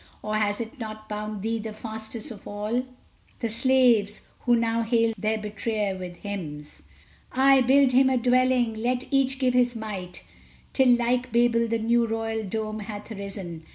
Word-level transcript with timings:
Or 0.23 0.35
has 0.35 0.59
it 0.59 0.79
not 0.79 1.07
bound 1.07 1.43
thee 1.43 1.59
the 1.59 1.73
fastest 1.73 2.31
of 2.31 2.47
all 2.47 2.81
The 3.37 3.51
slaves, 3.51 4.21
who 4.39 4.55
now 4.55 4.81
hail 4.81 5.13
their 5.15 5.37
betrayer 5.37 5.95
with 5.95 6.15
hymns? 6.15 6.81
Ay! 7.33 7.61
"Build 7.61 7.91
him 7.91 8.09
a 8.09 8.17
dwelling!" 8.17 8.73
let 8.73 9.05
each 9.11 9.37
give 9.37 9.53
his 9.53 9.75
mite! 9.75 10.23
Till 10.73 10.89
like 10.89 11.31
Babel 11.31 11.67
the 11.67 11.77
new 11.77 12.07
royal 12.07 12.43
dome 12.43 12.79
hath 12.79 13.11
arisen! 13.11 13.63